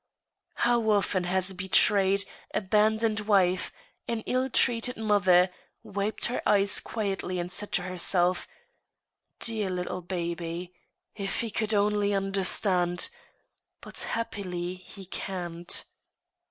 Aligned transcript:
How 0.55 0.89
often 0.89 1.25
has 1.25 1.51
a 1.51 1.53
betrayed, 1.53 2.25
abandoned 2.55 3.19
wife— 3.19 3.71
an 4.07 4.21
ill 4.21 4.49
treated 4.49 4.97
moth 4.97 5.27
er—wiped 5.27 6.25
her 6.25 6.41
eyes 6.49 6.79
quietly 6.79 7.37
and 7.37 7.51
said 7.51 7.71
to 7.73 7.83
herself:" 7.83 8.47
Dear 9.39 9.69
little 9.69 10.01
baby!... 10.01 10.73
if 11.15 11.41
he 11.41 11.51
could 11.51 11.75
only 11.75 12.15
understand!... 12.15 13.09
But 13.83 13.99
happily 13.99 14.73
he 14.73 15.05
can't 15.05 15.85